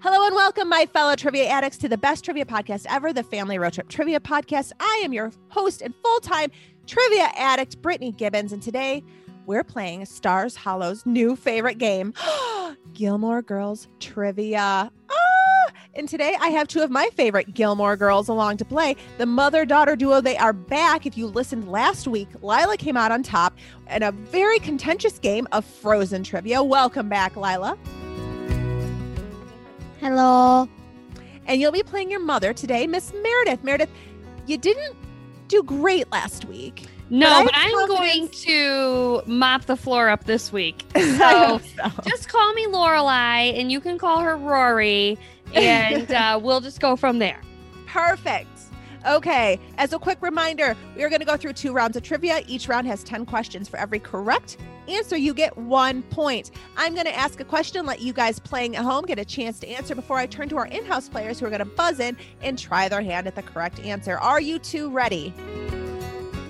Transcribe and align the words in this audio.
Hello 0.00 0.24
and 0.24 0.34
welcome, 0.36 0.68
my 0.68 0.86
fellow 0.86 1.16
trivia 1.16 1.46
addicts, 1.46 1.76
to 1.78 1.88
the 1.88 1.98
best 1.98 2.24
trivia 2.24 2.44
podcast 2.44 2.86
ever, 2.88 3.12
the 3.12 3.24
Family 3.24 3.58
Road 3.58 3.72
Trip 3.72 3.88
Trivia 3.88 4.20
Podcast. 4.20 4.70
I 4.78 5.02
am 5.04 5.12
your 5.12 5.32
host 5.48 5.82
and 5.82 5.92
full 6.04 6.20
time 6.20 6.52
trivia 6.86 7.28
addict, 7.36 7.82
Brittany 7.82 8.12
Gibbons, 8.12 8.52
and 8.52 8.62
today 8.62 9.02
we're 9.46 9.64
playing 9.64 10.04
Stars 10.06 10.54
Hollow's 10.54 11.04
new 11.04 11.34
favorite 11.34 11.78
game, 11.78 12.14
Gilmore 12.92 13.42
Girls 13.42 13.88
Trivia. 13.98 14.92
Ah! 15.10 15.72
And 15.94 16.08
today 16.08 16.36
I 16.40 16.50
have 16.50 16.68
two 16.68 16.82
of 16.82 16.92
my 16.92 17.08
favorite 17.16 17.52
Gilmore 17.54 17.96
girls 17.96 18.28
along 18.28 18.58
to 18.58 18.64
play. 18.64 18.94
The 19.16 19.26
mother 19.26 19.64
daughter 19.64 19.96
duo, 19.96 20.20
they 20.20 20.36
are 20.36 20.52
back. 20.52 21.06
If 21.06 21.18
you 21.18 21.26
listened 21.26 21.68
last 21.68 22.06
week, 22.06 22.28
Lila 22.40 22.76
came 22.76 22.96
out 22.96 23.10
on 23.10 23.24
top 23.24 23.58
in 23.90 24.04
a 24.04 24.12
very 24.12 24.60
contentious 24.60 25.18
game 25.18 25.48
of 25.50 25.64
Frozen 25.64 26.22
Trivia. 26.22 26.62
Welcome 26.62 27.08
back, 27.08 27.34
Lila. 27.34 27.76
Hello. 30.08 30.66
And 31.46 31.60
you'll 31.60 31.70
be 31.70 31.82
playing 31.82 32.10
your 32.10 32.20
mother 32.20 32.54
today, 32.54 32.86
Miss 32.86 33.12
Meredith. 33.12 33.62
Meredith, 33.62 33.90
you 34.46 34.56
didn't 34.56 34.96
do 35.48 35.62
great 35.62 36.10
last 36.10 36.46
week. 36.46 36.86
No, 37.10 37.28
I 37.28 37.44
but, 37.44 37.54
have 37.54 37.72
I'm 37.74 37.88
going 37.88 38.28
to 38.30 39.22
mop 39.26 39.66
the 39.66 39.76
floor 39.76 40.08
up 40.08 40.24
this 40.24 40.50
week. 40.50 40.82
So 40.94 41.60
so. 41.76 41.90
just 42.06 42.30
call 42.30 42.54
me 42.54 42.66
Lorelai, 42.68 43.60
and 43.60 43.70
you 43.70 43.80
can 43.82 43.98
call 43.98 44.20
her 44.20 44.34
Rory, 44.34 45.18
and 45.52 46.10
uh, 46.14 46.40
we'll 46.42 46.62
just 46.62 46.80
go 46.80 46.96
from 46.96 47.18
there. 47.18 47.42
Perfect. 47.86 48.48
Okay, 49.06 49.60
as 49.76 49.92
a 49.92 49.98
quick 49.98 50.20
reminder, 50.20 50.76
we 50.96 51.04
are 51.04 51.08
going 51.08 51.20
to 51.20 51.26
go 51.26 51.36
through 51.36 51.52
two 51.52 51.72
rounds 51.72 51.96
of 51.96 52.02
trivia. 52.02 52.42
Each 52.46 52.68
round 52.68 52.86
has 52.86 53.04
10 53.04 53.26
questions. 53.26 53.68
For 53.68 53.76
every 53.76 54.00
correct 54.00 54.56
answer, 54.88 55.16
you 55.16 55.34
get 55.34 55.56
one 55.56 56.02
point. 56.04 56.50
I'm 56.76 56.94
going 56.94 57.06
to 57.06 57.16
ask 57.16 57.40
a 57.40 57.44
question, 57.44 57.86
let 57.86 58.00
you 58.00 58.12
guys 58.12 58.38
playing 58.38 58.76
at 58.76 58.84
home 58.84 59.04
get 59.04 59.18
a 59.18 59.24
chance 59.24 59.60
to 59.60 59.68
answer 59.68 59.94
before 59.94 60.16
I 60.16 60.26
turn 60.26 60.48
to 60.48 60.56
our 60.56 60.66
in 60.66 60.84
house 60.84 61.08
players 61.08 61.38
who 61.38 61.46
are 61.46 61.50
going 61.50 61.60
to 61.60 61.64
buzz 61.64 62.00
in 62.00 62.16
and 62.42 62.58
try 62.58 62.88
their 62.88 63.02
hand 63.02 63.26
at 63.26 63.34
the 63.34 63.42
correct 63.42 63.80
answer. 63.80 64.18
Are 64.18 64.40
you 64.40 64.58
two 64.58 64.90
ready? 64.90 65.32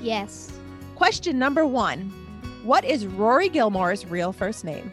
Yes. 0.01 0.53
Question 0.95 1.39
number 1.39 1.67
one 1.67 2.11
What 2.65 2.85
is 2.85 3.07
Rory 3.07 3.49
Gilmore's 3.49 4.07
real 4.07 4.33
first 4.33 4.65
name? 4.65 4.91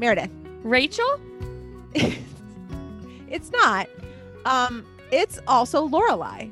Meredith. 0.00 0.30
Rachel? 0.62 1.20
it's 3.28 3.52
not. 3.52 3.86
Um, 4.46 4.84
it's 5.12 5.38
also 5.46 5.86
Lorelai. 5.86 6.50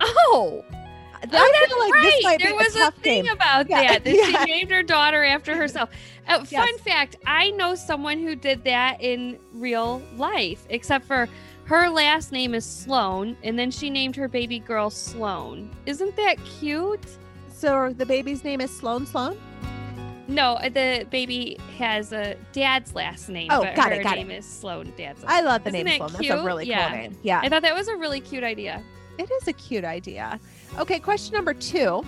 Oh, 0.00 0.64
I 1.12 1.26
oh, 1.32 1.52
that's 1.52 1.74
like 1.76 1.92
right. 1.92 2.38
there 2.40 2.54
was 2.54 2.76
a 2.76 2.78
tough 2.78 2.94
thing 2.98 3.24
game. 3.24 3.32
about 3.32 3.68
Yeah, 3.68 3.82
that. 3.94 4.04
That 4.04 4.14
yeah. 4.14 4.44
she 4.44 4.44
named 4.52 4.70
her 4.70 4.84
daughter 4.84 5.24
after 5.24 5.56
herself. 5.56 5.90
Uh, 6.28 6.44
Yes. 6.48 6.64
Fun 6.64 6.78
fact: 6.78 7.16
I 7.26 7.50
know 7.50 7.74
someone 7.74 8.18
who 8.20 8.36
did 8.36 8.62
that 8.64 9.00
in 9.00 9.38
real 9.52 10.00
life. 10.16 10.64
Except 10.70 11.04
for 11.04 11.28
her 11.64 11.88
last 11.88 12.30
name 12.30 12.54
is 12.54 12.64
Sloan, 12.64 13.36
and 13.42 13.58
then 13.58 13.70
she 13.72 13.90
named 13.90 14.14
her 14.14 14.28
baby 14.28 14.60
girl 14.60 14.88
Sloan. 14.90 15.70
Isn't 15.86 16.14
that 16.16 16.36
cute? 16.44 17.04
So 17.52 17.92
the 17.96 18.06
baby's 18.06 18.44
name 18.44 18.60
is 18.60 18.70
Sloan 18.70 19.04
Sloan. 19.04 19.36
No, 20.28 20.58
the 20.62 21.06
baby 21.10 21.58
has 21.78 22.12
a 22.12 22.36
dad's 22.52 22.94
last 22.94 23.28
name. 23.30 23.48
Oh, 23.50 23.62
got 23.74 23.92
it, 23.92 24.02
got 24.02 24.16
name 24.16 24.30
is 24.30 24.44
Sloan. 24.46 24.92
Dad's. 24.96 25.24
I 25.26 25.40
love 25.40 25.64
the 25.64 25.70
Isn't 25.70 25.84
name 25.86 25.98
that 26.00 26.10
Sloan. 26.10 26.22
That's 26.22 26.42
a 26.42 26.44
really 26.44 26.66
Yeah. 26.66 26.88
cool 26.90 26.98
name. 26.98 27.18
Yeah, 27.22 27.40
I 27.42 27.48
thought 27.48 27.62
that 27.62 27.74
was 27.74 27.88
a 27.88 27.96
really 27.96 28.20
cute 28.20 28.44
idea. 28.44 28.82
it 29.18 29.30
is 29.30 29.48
a 29.48 29.52
cute 29.54 29.84
idea. 29.84 30.38
Okay, 30.78 30.98
question 31.00 31.34
number 31.34 31.54
two. 31.54 32.04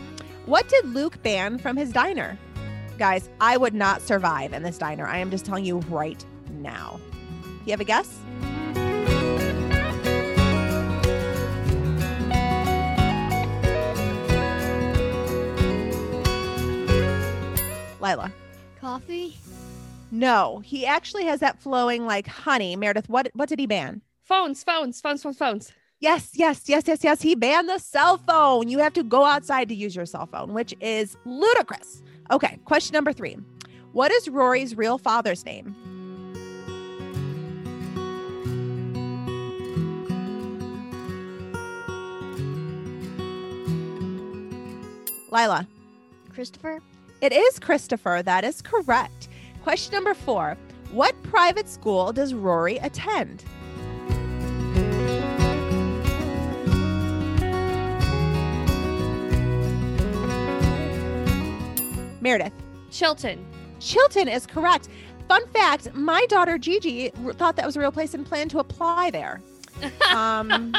What 0.47 0.69
did 0.69 0.84
Luke 0.86 1.22
ban 1.22 1.58
from 1.58 1.76
his 1.76 1.91
diner? 1.92 2.38
Guys, 2.98 3.31
I 3.41 3.56
would 3.56 3.75
not 3.75 4.03
survive 4.03 4.52
in 4.52 4.62
this 4.62 4.76
diner. 4.78 5.06
I 5.06 5.19
am 5.19 5.31
just 5.31 5.44
telling 5.47 5.64
you 5.64 5.78
right 5.88 6.22
now. 6.60 7.00
Do 7.42 7.48
you 7.66 7.70
have 7.72 7.81
a 7.81 7.84
guess? 7.84 8.19
Lila. 18.00 18.33
Coffee. 18.81 19.37
No, 20.11 20.61
he 20.65 20.87
actually 20.87 21.25
has 21.25 21.41
that 21.41 21.61
flowing 21.61 22.06
like 22.06 22.27
honey. 22.27 22.77
Meredith, 22.77 23.09
what 23.09 23.31
what 23.34 23.49
did 23.49 23.59
he 23.59 23.66
ban? 23.66 24.03
Phones. 24.25 24.65
Phones. 24.65 25.00
Phones. 25.00 25.22
Phones. 25.22 25.38
Phones. 25.38 25.72
Yes, 26.00 26.31
yes, 26.34 26.62
yes, 26.66 26.84
yes, 26.87 27.05
yes. 27.05 27.21
He 27.21 27.34
banned 27.34 27.69
the 27.69 27.78
cell 27.78 28.16
phone. 28.16 28.69
You 28.69 28.78
have 28.78 28.94
to 28.94 29.03
go 29.03 29.25
outside 29.25 29.69
to 29.69 29.75
use 29.75 29.94
your 29.94 30.06
cell 30.06 30.27
phone, 30.27 30.55
which 30.55 30.75
is 30.81 31.16
ludicrous. 31.27 32.03
Okay, 32.31 32.59
question 32.65 32.94
number 32.94 33.12
three. 33.12 33.37
What 33.93 34.11
is 34.11 34.28
Rory's 34.28 34.77
real 34.77 34.97
father's 34.97 35.44
name? 35.44 35.77
Lila. 45.31 45.69
Christopher. 46.32 46.81
It 47.20 47.32
is 47.32 47.58
Christopher. 47.58 48.22
That 48.25 48.44
is 48.44 48.62
correct. 48.62 49.28
Question 49.62 49.94
number 49.94 50.14
four. 50.14 50.56
What 50.91 51.20
private 51.22 51.69
school 51.69 52.12
does 52.12 52.32
Rory 52.32 52.78
attend? 52.78 53.44
Meredith. 62.22 62.53
Chilton. 62.91 63.44
Chilton 63.81 64.28
is 64.28 64.47
correct. 64.47 64.88
Fun 65.28 65.47
fact 65.48 65.94
my 65.94 66.25
daughter 66.28 66.58
Gigi 66.58 67.10
thought 67.34 67.56
that 67.56 67.64
was 67.64 67.76
a 67.76 67.81
real 67.81 67.92
place 67.92 68.14
and 68.14 68.26
planned 68.26 68.50
to 68.52 68.58
apply 68.58 69.10
there. 69.10 69.41
Um, 70.14 70.75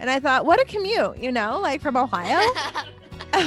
and 0.00 0.10
I 0.10 0.18
thought, 0.18 0.46
what 0.46 0.58
a 0.60 0.64
commute, 0.64 1.18
you 1.18 1.30
know, 1.30 1.60
like 1.60 1.80
from 1.80 1.96
Ohio. 1.96 2.40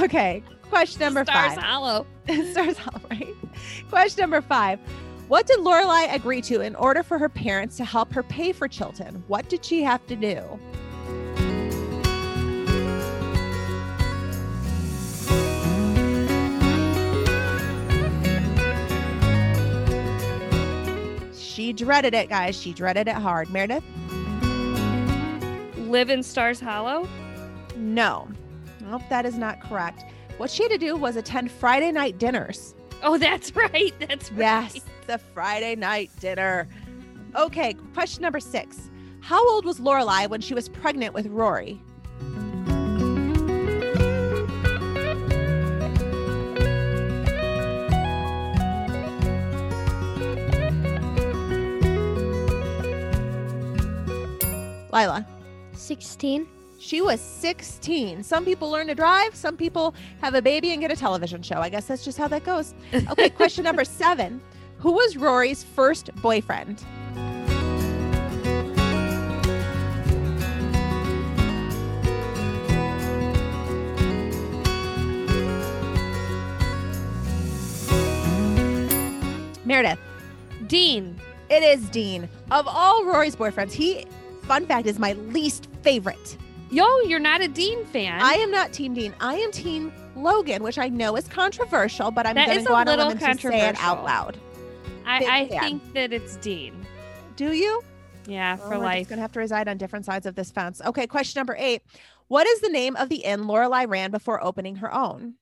Okay, 0.03 0.43
question 0.69 0.99
number 1.01 1.23
Stars 1.23 1.55
five. 1.55 1.63
Hollow. 1.63 2.05
Stars 2.51 2.77
Hollow, 2.77 3.01
right? 3.09 3.33
Question 3.89 4.21
number 4.21 4.41
five. 4.41 4.79
What 5.27 5.45
did 5.45 5.59
Lorelai 5.59 6.13
agree 6.13 6.41
to 6.43 6.61
in 6.61 6.75
order 6.75 7.03
for 7.03 7.17
her 7.17 7.27
parents 7.27 7.75
to 7.77 7.85
help 7.85 8.13
her 8.13 8.23
pay 8.23 8.53
for 8.53 8.67
Chilton? 8.67 9.23
What 9.27 9.49
did 9.49 9.65
she 9.65 9.83
have 9.83 10.05
to 10.07 10.15
do? 10.15 10.41
She 21.35 21.73
dreaded 21.73 22.13
it, 22.13 22.29
guys. 22.29 22.55
She 22.55 22.71
dreaded 22.71 23.07
it 23.07 23.15
hard. 23.15 23.49
Meredith? 23.49 23.83
Live 25.89 26.09
in 26.09 26.21
Stars 26.21 26.59
Hollow. 26.59 27.07
No. 27.75 28.29
Nope, 28.81 29.01
that 29.09 29.25
is 29.25 29.37
not 29.37 29.59
correct. 29.61 30.03
What 30.37 30.51
she 30.51 30.63
had 30.63 30.71
to 30.71 30.77
do 30.77 30.95
was 30.95 31.15
attend 31.15 31.51
Friday 31.51 31.91
night 31.91 32.19
dinners. 32.19 32.75
Oh, 33.01 33.17
that's 33.17 33.55
right. 33.55 33.93
That's 33.99 34.31
right. 34.31 34.71
Yes, 34.73 34.81
the 35.07 35.17
Friday 35.17 35.75
night 35.75 36.11
dinner. 36.19 36.67
Okay, 37.35 37.75
question 37.93 38.21
number 38.21 38.39
six. 38.39 38.89
How 39.19 39.45
old 39.49 39.65
was 39.65 39.79
Lorelai 39.79 40.29
when 40.29 40.41
she 40.41 40.53
was 40.53 40.69
pregnant 40.69 41.13
with 41.13 41.25
Rory? 41.27 41.81
Lila. 54.93 55.27
16. 55.73 56.47
She 56.79 57.01
was 57.01 57.19
16. 57.19 58.23
Some 58.23 58.45
people 58.45 58.69
learn 58.69 58.87
to 58.87 58.95
drive, 58.95 59.35
some 59.35 59.57
people 59.57 59.95
have 60.21 60.35
a 60.35 60.41
baby 60.41 60.71
and 60.71 60.81
get 60.81 60.91
a 60.91 60.95
television 60.95 61.41
show. 61.41 61.57
I 61.57 61.69
guess 61.69 61.85
that's 61.87 62.05
just 62.05 62.17
how 62.17 62.27
that 62.27 62.43
goes. 62.43 62.73
Okay, 62.93 63.29
question 63.29 63.63
number 63.63 63.83
seven. 63.83 64.41
Who 64.79 64.91
was 64.91 65.17
Rory's 65.17 65.63
first 65.63 66.13
boyfriend? 66.17 66.85
Meredith. 79.65 79.99
Dean. 80.67 81.19
It 81.49 81.63
is 81.63 81.89
Dean. 81.89 82.29
Of 82.51 82.67
all 82.67 83.03
Rory's 83.03 83.35
boyfriends, 83.35 83.71
he, 83.71 84.05
fun 84.43 84.65
fact, 84.65 84.85
is 84.85 84.99
my 84.99 85.13
least 85.13 85.67
favorite. 85.81 86.37
Yo, 86.69 86.85
you're 87.01 87.19
not 87.19 87.41
a 87.41 87.47
Dean 87.47 87.85
fan. 87.85 88.19
I 88.21 88.33
am 88.33 88.51
not 88.51 88.73
Team 88.73 88.93
Dean. 88.93 89.15
I 89.21 89.35
am 89.35 89.51
Team 89.53 89.93
Logan, 90.17 90.63
which 90.63 90.77
I 90.77 90.89
know 90.89 91.15
is 91.15 91.25
controversial, 91.27 92.11
but 92.11 92.27
I'm 92.27 92.35
going 92.35 92.57
to 92.57 92.63
go 92.63 92.75
on 92.75 92.89
a 92.89 92.97
limb 92.97 93.17
and 93.21 93.39
say 93.39 93.69
it 93.69 93.77
out 93.79 94.03
loud. 94.03 94.37
I, 95.05 95.47
I 95.51 95.59
think 95.59 95.93
that 95.93 96.11
it's 96.11 96.35
Dean. 96.37 96.85
Do 97.37 97.53
you? 97.53 97.81
Yeah, 98.27 98.57
for 98.57 98.73
oh, 98.73 98.79
we're 98.79 98.85
life. 98.85 98.99
just 98.99 99.09
going 99.09 99.17
to 99.17 99.21
have 99.21 99.31
to 99.33 99.39
reside 99.39 99.69
on 99.69 99.77
different 99.77 100.03
sides 100.03 100.25
of 100.25 100.35
this 100.35 100.51
fence. 100.51 100.81
Okay, 100.85 101.07
question 101.07 101.39
number 101.39 101.55
eight. 101.57 101.83
What 102.27 102.45
is 102.45 102.59
the 102.59 102.69
name 102.69 102.97
of 102.97 103.07
the 103.07 103.17
inn 103.17 103.45
Lorelai 103.45 103.87
ran 103.89 104.11
before 104.11 104.43
opening 104.43 104.75
her 104.77 104.93
own? 104.93 105.35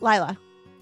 Lila. 0.00 0.36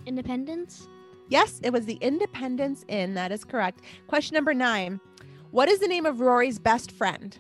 Independence? 0.07 0.89
Yes, 1.29 1.61
it 1.63 1.73
was 1.73 1.87
the 1.87 1.99
Independence 2.01 2.85
Inn. 2.89 3.15
That 3.15 3.33
is 3.33 3.45
correct. 3.45 3.81
Question 4.07 4.35
number 4.35 4.55
nine. 4.55 5.01
What 5.51 5.69
is 5.69 5.79
the 5.79 5.89
name 5.89 6.05
of 6.05 6.21
Rory's 6.21 6.59
best 6.59 6.91
friend? 6.91 7.37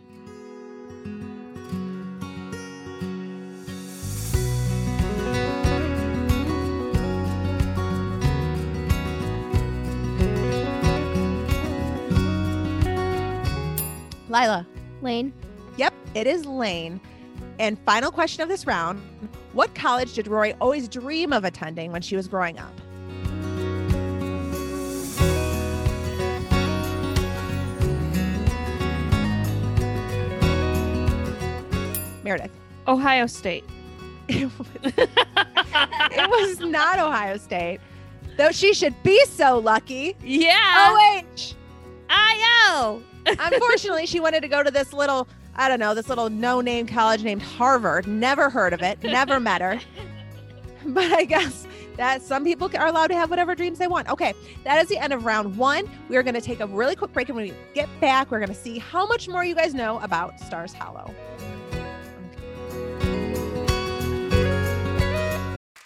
Lila. 14.28 14.66
Lane? 15.02 15.32
Yep, 15.76 15.94
it 16.14 16.26
is 16.26 16.44
Lane. 16.44 17.00
And 17.58 17.78
final 17.80 18.10
question 18.10 18.42
of 18.42 18.48
this 18.48 18.66
round 18.66 19.00
What 19.54 19.72
college 19.76 20.14
did 20.14 20.26
Rory 20.26 20.52
always 20.54 20.88
dream 20.88 21.32
of 21.32 21.44
attending 21.44 21.92
when 21.92 22.02
she 22.02 22.16
was 22.16 22.26
growing 22.26 22.58
up? 22.58 22.72
Meredith. 32.24 32.50
Ohio 32.88 33.26
State. 33.26 33.64
It 36.16 36.30
was, 36.30 36.60
not 36.60 36.98
Ohio 36.98 37.36
State, 37.36 37.80
though 38.36 38.52
she 38.52 38.72
should 38.72 38.94
be 39.02 39.24
so 39.26 39.58
lucky. 39.58 40.16
Yeah. 40.22 40.92
OH. 40.92 41.54
I. 42.08 43.00
Unfortunately, 43.26 44.06
she 44.06 44.20
wanted 44.20 44.42
to 44.42 44.48
go 44.48 44.62
to 44.62 44.70
this 44.70 44.92
little, 44.92 45.26
I 45.56 45.68
don't 45.68 45.78
know, 45.80 45.94
this 45.94 46.08
little 46.08 46.30
no 46.30 46.60
name 46.60 46.86
college 46.86 47.22
named 47.22 47.42
Harvard. 47.42 48.06
Never 48.06 48.50
heard 48.50 48.72
of 48.72 48.82
it, 48.82 49.02
never 49.02 49.40
met 49.40 49.60
her. 49.60 49.80
But 50.86 51.12
I 51.12 51.24
guess 51.24 51.66
that 51.96 52.20
some 52.20 52.44
people 52.44 52.70
are 52.76 52.86
allowed 52.86 53.06
to 53.06 53.14
have 53.14 53.30
whatever 53.30 53.54
dreams 53.54 53.78
they 53.78 53.86
want. 53.86 54.08
Okay, 54.10 54.34
that 54.64 54.82
is 54.82 54.88
the 54.88 54.98
end 54.98 55.14
of 55.14 55.24
round 55.24 55.56
one. 55.56 55.88
We 56.10 56.16
are 56.18 56.22
going 56.22 56.34
to 56.34 56.42
take 56.42 56.60
a 56.60 56.66
really 56.66 56.94
quick 56.94 57.12
break. 57.14 57.30
And 57.30 57.36
when 57.36 57.48
we 57.48 57.54
get 57.72 57.88
back, 58.00 58.30
we're 58.30 58.38
going 58.38 58.50
to 58.50 58.54
see 58.54 58.78
how 58.78 59.06
much 59.06 59.26
more 59.26 59.44
you 59.44 59.54
guys 59.54 59.72
know 59.72 59.98
about 60.00 60.38
Stars 60.40 60.74
Hollow. 60.74 61.14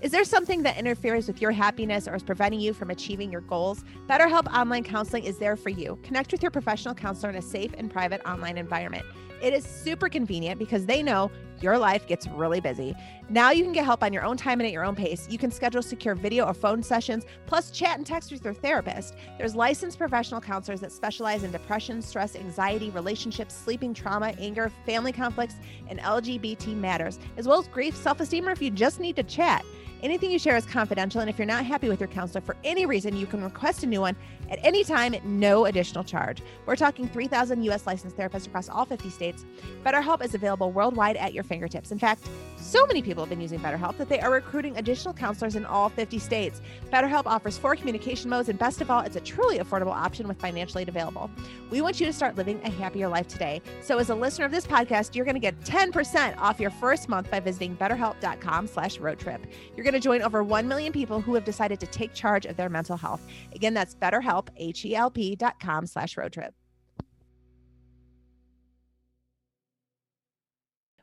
Is 0.00 0.12
there 0.12 0.24
something 0.24 0.62
that 0.62 0.76
interferes 0.76 1.26
with 1.26 1.42
your 1.42 1.50
happiness 1.50 2.06
or 2.06 2.14
is 2.14 2.22
preventing 2.22 2.60
you 2.60 2.72
from 2.72 2.90
achieving 2.90 3.32
your 3.32 3.40
goals? 3.40 3.82
BetterHelp 4.08 4.46
Online 4.54 4.84
Counseling 4.84 5.24
is 5.24 5.38
there 5.38 5.56
for 5.56 5.70
you. 5.70 5.98
Connect 6.04 6.30
with 6.30 6.40
your 6.40 6.52
professional 6.52 6.94
counselor 6.94 7.30
in 7.30 7.36
a 7.36 7.42
safe 7.42 7.72
and 7.76 7.90
private 7.90 8.20
online 8.24 8.58
environment. 8.58 9.04
It 9.42 9.52
is 9.52 9.64
super 9.64 10.08
convenient 10.08 10.60
because 10.60 10.86
they 10.86 11.02
know 11.02 11.32
your 11.60 11.78
life 11.78 12.06
gets 12.06 12.28
really 12.28 12.60
busy. 12.60 12.94
Now 13.30 13.50
you 13.50 13.62
can 13.62 13.74
get 13.74 13.84
help 13.84 14.02
on 14.02 14.14
your 14.14 14.24
own 14.24 14.38
time 14.38 14.58
and 14.58 14.66
at 14.66 14.72
your 14.72 14.86
own 14.86 14.96
pace. 14.96 15.28
You 15.30 15.36
can 15.36 15.50
schedule 15.50 15.82
secure 15.82 16.14
video 16.14 16.46
or 16.46 16.54
phone 16.54 16.82
sessions, 16.82 17.26
plus 17.44 17.70
chat 17.70 17.98
and 17.98 18.06
text 18.06 18.32
with 18.32 18.42
your 18.42 18.54
therapist. 18.54 19.16
There's 19.36 19.54
licensed 19.54 19.98
professional 19.98 20.40
counselors 20.40 20.80
that 20.80 20.92
specialize 20.92 21.42
in 21.42 21.52
depression, 21.52 22.00
stress, 22.00 22.34
anxiety, 22.36 22.88
relationships, 22.88 23.54
sleeping 23.54 23.92
trauma, 23.92 24.28
anger, 24.38 24.72
family 24.86 25.12
conflicts, 25.12 25.56
and 25.88 26.00
LGBT 26.00 26.74
matters, 26.74 27.18
as 27.36 27.46
well 27.46 27.58
as 27.58 27.68
grief, 27.68 27.94
self 27.94 28.20
esteem, 28.20 28.48
or 28.48 28.52
if 28.52 28.62
you 28.62 28.70
just 28.70 28.98
need 28.98 29.16
to 29.16 29.22
chat. 29.22 29.62
Anything 30.00 30.30
you 30.30 30.38
share 30.38 30.56
is 30.56 30.64
confidential, 30.64 31.20
and 31.20 31.28
if 31.28 31.38
you're 31.38 31.46
not 31.46 31.66
happy 31.66 31.88
with 31.88 31.98
your 31.98 32.08
counselor 32.08 32.40
for 32.40 32.56
any 32.62 32.86
reason, 32.86 33.16
you 33.16 33.26
can 33.26 33.42
request 33.42 33.82
a 33.82 33.86
new 33.86 34.00
one 34.00 34.14
at 34.48 34.60
any 34.62 34.84
time 34.84 35.12
at 35.12 35.24
no 35.24 35.66
additional 35.66 36.04
charge. 36.04 36.40
We're 36.66 36.76
talking 36.76 37.08
3,000 37.08 37.64
U.S. 37.64 37.84
licensed 37.84 38.16
therapists 38.16 38.46
across 38.46 38.68
all 38.68 38.84
50 38.84 39.10
states. 39.10 39.44
BetterHelp 39.84 40.24
is 40.24 40.34
available 40.34 40.70
worldwide 40.70 41.16
at 41.16 41.34
your 41.34 41.42
fingertips. 41.42 41.90
In 41.90 41.98
fact, 41.98 42.28
so 42.56 42.86
many 42.86 43.02
people 43.02 43.17
have 43.22 43.30
been 43.30 43.40
using 43.40 43.60
BetterHelp 43.60 43.96
that 43.98 44.08
they 44.08 44.20
are 44.20 44.30
recruiting 44.30 44.76
additional 44.76 45.14
counselors 45.14 45.56
in 45.56 45.64
all 45.64 45.88
50 45.88 46.18
states. 46.18 46.60
BetterHelp 46.92 47.26
offers 47.26 47.58
four 47.58 47.76
communication 47.76 48.30
modes, 48.30 48.48
and 48.48 48.58
best 48.58 48.80
of 48.80 48.90
all, 48.90 49.00
it's 49.00 49.16
a 49.16 49.20
truly 49.20 49.58
affordable 49.58 49.94
option 49.94 50.28
with 50.28 50.40
financial 50.40 50.80
aid 50.80 50.88
available. 50.88 51.30
We 51.70 51.80
want 51.80 52.00
you 52.00 52.06
to 52.06 52.12
start 52.12 52.36
living 52.36 52.60
a 52.64 52.70
happier 52.70 53.08
life 53.08 53.28
today. 53.28 53.62
So, 53.80 53.98
as 53.98 54.10
a 54.10 54.14
listener 54.14 54.44
of 54.44 54.52
this 54.52 54.66
podcast, 54.66 55.14
you're 55.14 55.24
going 55.24 55.34
to 55.34 55.40
get 55.40 55.58
10% 55.60 56.36
off 56.38 56.60
your 56.60 56.70
first 56.70 57.08
month 57.08 57.30
by 57.30 57.40
visiting 57.40 57.76
betterhelp.com 57.76 58.66
slash 58.66 58.98
roadtrip. 58.98 59.44
You're 59.76 59.84
going 59.84 59.94
to 59.94 60.00
join 60.00 60.22
over 60.22 60.42
1 60.42 60.66
million 60.68 60.92
people 60.92 61.20
who 61.20 61.34
have 61.34 61.44
decided 61.44 61.80
to 61.80 61.86
take 61.86 62.14
charge 62.14 62.46
of 62.46 62.56
their 62.56 62.68
mental 62.68 62.96
health. 62.96 63.26
Again, 63.54 63.74
that's 63.74 63.94
BetterHelp, 63.94 64.48
H-E-L-P 64.56 65.36
dot 65.36 65.60
com 65.60 65.86
slash 65.86 66.16
road 66.16 66.32
trip. 66.32 66.54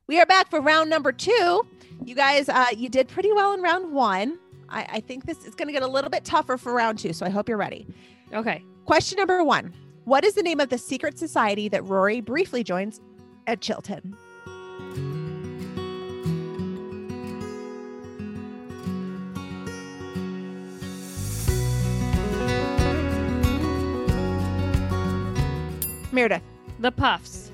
We 0.08 0.20
are 0.20 0.26
back 0.28 0.52
for 0.52 0.62
round 0.62 0.90
number 0.92 1.12
two. 1.12 1.66
You 2.04 2.14
guys, 2.14 2.48
uh, 2.48 2.68
you 2.78 2.90
did 2.90 3.08
pretty 3.08 3.32
well 3.32 3.54
in 3.54 3.62
round 3.62 3.92
one. 3.92 4.38
I, 4.70 4.86
I 4.94 5.00
think 5.00 5.26
this 5.26 5.46
is 5.46 5.56
going 5.56 5.68
to 5.68 5.74
get 5.74 5.82
a 5.82 5.88
little 5.88 6.12
bit 6.12 6.24
tougher 6.24 6.58
for 6.58 6.74
round 6.74 7.00
two, 7.00 7.12
so 7.12 7.26
I 7.26 7.30
hope 7.30 7.50
you're 7.50 7.58
ready. 7.58 7.88
Okay. 8.32 8.64
Question 8.86 9.18
number 9.18 9.44
one 9.44 9.74
What 10.04 10.24
is 10.24 10.36
the 10.36 10.44
name 10.44 10.60
of 10.60 10.70
the 10.70 10.78
secret 10.78 11.18
society 11.18 11.70
that 11.70 11.84
Rory 11.86 12.22
briefly 12.22 12.64
joins 12.64 13.02
at 13.48 13.62
Chilton? 13.62 14.16
Meredith. 26.12 26.44
The 26.80 26.92
Puffs. 26.92 27.45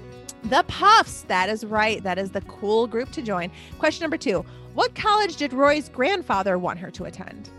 The 0.52 0.66
Puffs. 0.68 1.22
That 1.30 1.48
is 1.48 1.64
right. 1.64 2.04
That 2.04 2.18
is 2.18 2.32
the 2.32 2.42
cool 2.42 2.86
group 2.86 3.10
to 3.14 3.22
join. 3.22 3.50
Question 3.80 4.04
number 4.04 4.18
two 4.18 4.44
What 4.74 4.94
college 4.96 5.38
did 5.38 5.54
Roy's 5.54 5.88
grandfather 5.88 6.58
want 6.58 6.78
her 6.80 6.92
to 6.92 7.06
attend? 7.06 7.50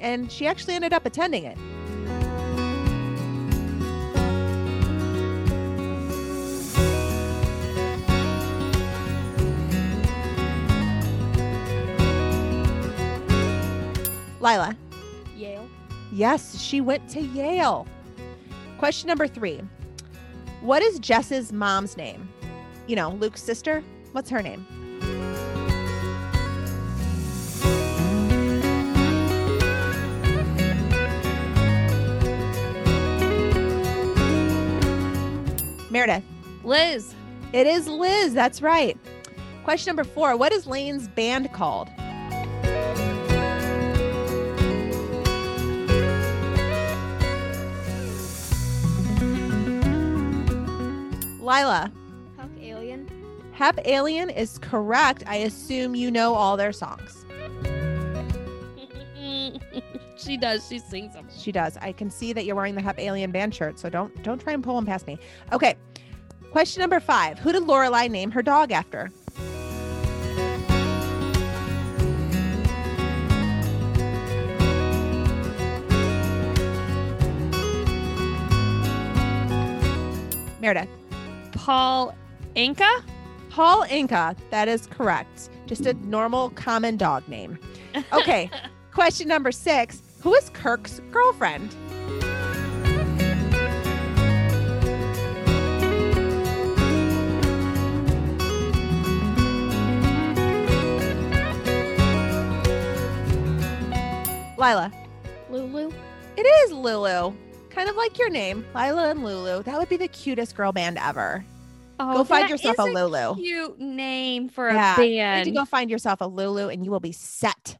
And 0.00 0.32
she 0.32 0.46
actually 0.46 0.72
ended 0.72 0.94
up 0.94 1.04
attending 1.04 1.44
it. 1.44 1.58
Lila. 14.40 14.74
Yale. 15.36 15.68
Yes, 16.10 16.58
she 16.58 16.80
went 16.80 17.10
to 17.10 17.20
Yale. 17.20 17.86
Question 18.78 19.08
number 19.08 19.28
three 19.28 19.60
What 20.62 20.80
is 20.80 20.98
Jess's 20.98 21.52
mom's 21.52 21.98
name? 21.98 22.26
You 22.88 22.96
know, 22.96 23.10
Luke's 23.10 23.42
sister. 23.42 23.84
What's 24.12 24.30
her 24.30 24.42
name? 24.42 24.66
Meredith. 35.90 36.24
Liz. 36.64 37.14
It 37.52 37.66
is 37.66 37.86
Liz. 37.86 38.32
That's 38.32 38.62
right. 38.62 38.96
Question 39.64 39.90
number 39.90 40.04
four 40.04 40.34
What 40.38 40.54
is 40.54 40.66
Lane's 40.66 41.08
band 41.08 41.52
called? 41.52 41.90
Lila. 51.38 51.92
Hep 53.58 53.80
Alien 53.86 54.30
is 54.30 54.56
correct. 54.58 55.24
I 55.26 55.38
assume 55.38 55.96
you 55.96 56.12
know 56.12 56.32
all 56.32 56.56
their 56.56 56.72
songs. 56.72 57.26
she 60.16 60.36
does. 60.36 60.68
She 60.68 60.78
sings 60.78 61.14
them. 61.14 61.26
She 61.36 61.50
does. 61.50 61.76
I 61.78 61.90
can 61.90 62.08
see 62.08 62.32
that 62.32 62.44
you're 62.44 62.54
wearing 62.54 62.76
the 62.76 62.80
Hep 62.80 63.00
Alien 63.00 63.32
band 63.32 63.52
shirt, 63.52 63.80
so 63.80 63.90
don't 63.90 64.22
don't 64.22 64.40
try 64.40 64.52
and 64.52 64.62
pull 64.62 64.76
them 64.76 64.86
past 64.86 65.08
me. 65.08 65.18
Okay. 65.52 65.74
Question 66.52 66.82
number 66.82 67.00
five. 67.00 67.40
Who 67.40 67.50
did 67.50 67.64
Lorelai 67.64 68.08
name 68.08 68.30
her 68.30 68.42
dog 68.42 68.70
after? 68.70 69.10
Meredith. 80.60 80.88
Paul 81.54 82.14
Anka. 82.54 83.02
Paul 83.58 83.84
Anka. 83.86 84.36
That 84.50 84.68
is 84.68 84.86
correct. 84.86 85.50
Just 85.66 85.84
a 85.84 85.92
normal 86.06 86.50
common 86.50 86.96
dog 86.96 87.26
name. 87.26 87.58
Okay. 88.12 88.48
Question 88.92 89.26
number 89.26 89.50
six. 89.50 90.00
Who 90.20 90.32
is 90.36 90.48
Kirk's 90.50 91.00
girlfriend? 91.10 91.74
Lila. 104.56 104.92
Lulu. 105.50 105.90
It 106.36 106.42
is 106.42 106.70
Lulu. 106.70 107.34
Kind 107.70 107.90
of 107.90 107.96
like 107.96 108.20
your 108.20 108.30
name, 108.30 108.64
Lila 108.72 109.10
and 109.10 109.24
Lulu. 109.24 109.64
That 109.64 109.80
would 109.80 109.88
be 109.88 109.96
the 109.96 110.06
cutest 110.06 110.54
girl 110.54 110.70
band 110.70 110.96
ever. 110.98 111.44
Oh, 112.00 112.18
Go 112.18 112.24
find 112.24 112.48
yourself 112.48 112.78
a 112.78 112.82
Lulu. 112.84 113.34
Cute 113.36 113.78
name 113.80 114.48
for 114.48 114.70
Yeah, 114.70 114.96
a 115.00 115.02
you 115.04 115.08
need 115.10 115.16
band. 115.18 115.44
to 115.46 115.50
go 115.50 115.64
find 115.64 115.90
yourself 115.90 116.20
a 116.20 116.26
Lulu 116.26 116.68
and 116.68 116.84
you 116.84 116.90
will 116.90 117.00
be 117.00 117.12
set. 117.12 117.76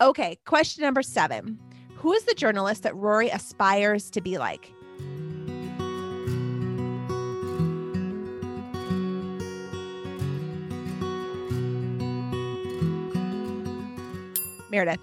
Okay, 0.00 0.38
question 0.44 0.82
number 0.84 1.02
seven. 1.02 1.58
Who 1.96 2.12
is 2.12 2.24
the 2.24 2.34
journalist 2.34 2.82
that 2.84 2.94
Rory 2.96 3.28
aspires 3.30 4.10
to 4.10 4.20
be 4.20 4.38
like? 4.38 4.72
Meredith. 14.70 15.00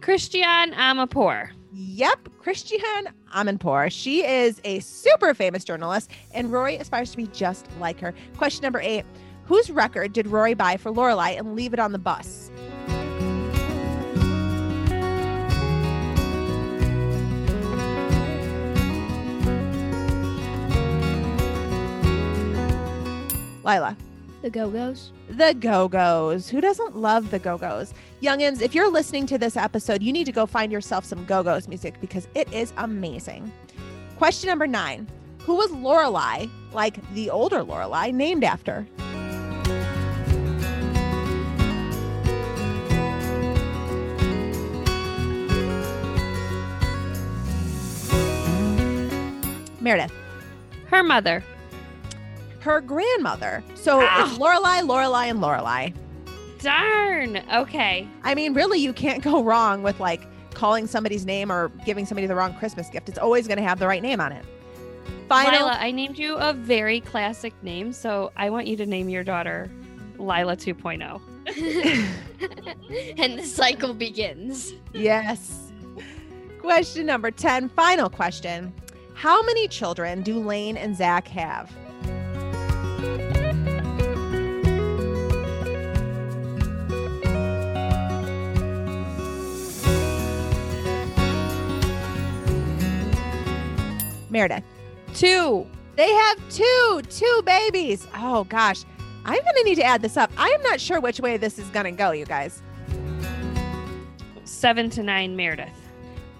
Christiane 0.00 0.72
Amanpour. 0.72 1.48
Yep, 1.72 2.28
Christiane 2.38 3.08
Amanpour. 3.36 3.92
She 3.92 4.24
is 4.24 4.60
a 4.64 4.80
super 4.80 5.34
famous 5.34 5.62
journalist, 5.62 6.10
and 6.32 6.50
Rory 6.50 6.76
aspires 6.76 7.10
to 7.10 7.18
be 7.18 7.26
just 7.28 7.66
like 7.78 8.00
her. 8.00 8.14
Question 8.38 8.62
number 8.62 8.80
eight 8.80 9.04
Whose 9.44 9.70
record 9.70 10.12
did 10.12 10.26
Rory 10.26 10.54
buy 10.54 10.76
for 10.76 10.90
Lorelai 10.90 11.38
and 11.38 11.54
leave 11.54 11.72
it 11.72 11.78
on 11.78 11.92
the 11.92 11.98
bus? 11.98 12.50
Lila. 23.62 23.96
The 24.42 24.50
Go 24.50 24.70
Go's. 24.70 25.12
The 25.36 25.52
Go 25.52 25.86
Go's. 25.86 26.48
Who 26.48 26.62
doesn't 26.62 26.96
love 26.96 27.30
the 27.30 27.38
Go 27.38 27.58
Go's? 27.58 27.92
Youngins, 28.22 28.62
if 28.62 28.74
you're 28.74 28.90
listening 28.90 29.26
to 29.26 29.36
this 29.36 29.54
episode, 29.54 30.02
you 30.02 30.10
need 30.10 30.24
to 30.24 30.32
go 30.32 30.46
find 30.46 30.72
yourself 30.72 31.04
some 31.04 31.26
Go 31.26 31.42
Go's 31.42 31.68
music 31.68 32.00
because 32.00 32.26
it 32.34 32.50
is 32.54 32.72
amazing. 32.78 33.52
Question 34.16 34.48
number 34.48 34.66
nine 34.66 35.06
Who 35.40 35.56
was 35.56 35.70
Lorelai, 35.72 36.48
like 36.72 36.96
the 37.12 37.28
older 37.28 37.58
Lorelai, 37.58 38.14
named 38.14 38.44
after? 38.44 38.86
Meredith. 49.82 50.12
Her 50.86 51.02
mother. 51.02 51.44
Her 52.66 52.80
grandmother. 52.80 53.62
So 53.76 54.00
Ah. 54.02 54.26
it's 54.28 54.38
Lorelai, 54.38 54.80
Lorelai, 54.84 55.30
and 55.30 55.38
Lorelai. 55.40 55.94
Darn. 56.58 57.40
Okay. 57.54 58.08
I 58.24 58.34
mean, 58.34 58.54
really, 58.54 58.80
you 58.80 58.92
can't 58.92 59.22
go 59.22 59.44
wrong 59.44 59.84
with 59.84 60.00
like 60.00 60.22
calling 60.52 60.88
somebody's 60.88 61.24
name 61.24 61.52
or 61.52 61.68
giving 61.84 62.04
somebody 62.06 62.26
the 62.26 62.34
wrong 62.34 62.54
Christmas 62.54 62.90
gift. 62.90 63.08
It's 63.08 63.18
always 63.18 63.46
going 63.46 63.58
to 63.58 63.62
have 63.62 63.78
the 63.78 63.86
right 63.86 64.02
name 64.02 64.20
on 64.20 64.32
it. 64.32 64.44
Final. 65.28 65.52
Lila, 65.52 65.76
I 65.78 65.92
named 65.92 66.18
you 66.18 66.34
a 66.34 66.52
very 66.52 67.00
classic 67.00 67.54
name, 67.62 67.92
so 67.92 68.32
I 68.36 68.50
want 68.50 68.66
you 68.66 68.76
to 68.78 68.86
name 68.86 69.08
your 69.08 69.22
daughter 69.22 69.70
Lila 70.18 70.54
oh. 70.54 70.56
2.0. 70.56 71.20
and 73.18 73.38
the 73.38 73.44
cycle 73.44 73.94
begins. 73.94 74.72
Yes. 74.92 75.70
Question 76.58 77.06
number 77.06 77.30
10, 77.30 77.68
final 77.68 78.10
question. 78.10 78.72
How 79.14 79.40
many 79.44 79.68
children 79.68 80.22
do 80.22 80.40
Lane 80.40 80.76
and 80.76 80.96
Zach 80.96 81.28
have? 81.28 81.70
Meredith. 94.36 94.64
Two. 95.14 95.66
They 95.94 96.12
have 96.12 96.38
two, 96.50 97.00
two 97.08 97.42
babies. 97.46 98.06
Oh 98.16 98.44
gosh. 98.44 98.84
I'm 99.24 99.42
going 99.42 99.54
to 99.56 99.64
need 99.64 99.76
to 99.76 99.82
add 99.82 100.02
this 100.02 100.18
up. 100.18 100.30
I 100.36 100.48
am 100.48 100.62
not 100.62 100.78
sure 100.78 101.00
which 101.00 101.20
way 101.20 101.38
this 101.38 101.58
is 101.58 101.66
going 101.68 101.86
to 101.86 101.90
go, 101.90 102.10
you 102.10 102.26
guys. 102.26 102.60
Seven 104.44 104.90
to 104.90 105.02
nine, 105.02 105.36
Meredith. 105.36 105.72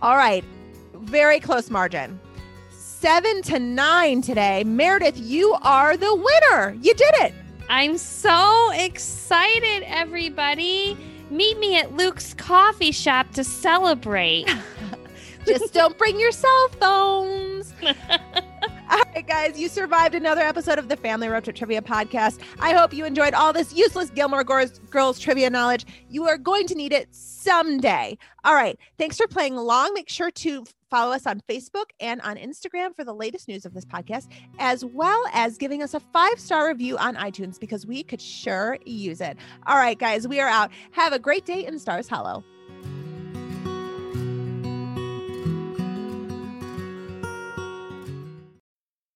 All 0.02 0.18
right. 0.18 0.44
Very 0.92 1.40
close 1.40 1.70
margin. 1.70 2.20
Seven 2.68 3.40
to 3.44 3.58
nine 3.58 4.20
today. 4.20 4.62
Meredith, 4.64 5.16
you 5.16 5.56
are 5.62 5.96
the 5.96 6.14
winner. 6.14 6.76
You 6.82 6.92
did 6.92 7.14
it. 7.22 7.32
I'm 7.70 7.96
so 7.96 8.72
excited, 8.74 9.84
everybody. 9.86 10.98
Meet 11.30 11.58
me 11.58 11.78
at 11.78 11.96
Luke's 11.96 12.34
coffee 12.34 12.92
shop 12.92 13.32
to 13.32 13.42
celebrate. 13.42 14.54
Just 15.46 15.72
don't 15.72 15.96
bring 15.96 16.18
your 16.18 16.32
cell 16.32 16.68
phones. 16.80 17.72
All 18.88 19.02
right, 19.14 19.26
guys, 19.26 19.58
you 19.58 19.68
survived 19.68 20.14
another 20.14 20.42
episode 20.42 20.78
of 20.78 20.88
the 20.88 20.96
Family 20.96 21.28
Road 21.28 21.44
Trip 21.44 21.56
Trivia 21.56 21.82
Podcast. 21.82 22.40
I 22.60 22.72
hope 22.72 22.92
you 22.92 23.04
enjoyed 23.04 23.34
all 23.34 23.52
this 23.52 23.72
useless 23.74 24.10
Gilmore 24.10 24.44
Girls, 24.44 24.78
Girls 24.90 25.18
trivia 25.18 25.50
knowledge. 25.50 25.84
You 26.08 26.28
are 26.28 26.38
going 26.38 26.66
to 26.68 26.74
need 26.74 26.92
it 26.92 27.08
someday. 27.10 28.16
All 28.44 28.54
right, 28.54 28.78
thanks 28.98 29.16
for 29.16 29.26
playing 29.26 29.56
along. 29.56 29.92
Make 29.94 30.08
sure 30.08 30.30
to 30.30 30.64
follow 30.88 31.12
us 31.12 31.26
on 31.26 31.40
Facebook 31.48 31.86
and 32.00 32.20
on 32.22 32.36
Instagram 32.36 32.94
for 32.94 33.04
the 33.04 33.12
latest 33.14 33.48
news 33.48 33.64
of 33.66 33.74
this 33.74 33.84
podcast, 33.84 34.28
as 34.58 34.84
well 34.84 35.22
as 35.32 35.58
giving 35.58 35.82
us 35.82 35.94
a 35.94 36.00
five 36.00 36.38
star 36.38 36.68
review 36.68 36.96
on 36.96 37.16
iTunes 37.16 37.58
because 37.58 37.86
we 37.86 38.02
could 38.02 38.20
sure 38.20 38.78
use 38.84 39.20
it. 39.20 39.36
All 39.66 39.76
right, 39.76 39.98
guys, 39.98 40.28
we 40.28 40.40
are 40.40 40.48
out. 40.48 40.70
Have 40.92 41.12
a 41.12 41.18
great 41.18 41.44
day 41.44 41.66
in 41.66 41.78
Stars 41.78 42.08
Hollow. 42.08 42.44